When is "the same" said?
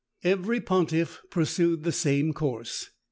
1.83-2.33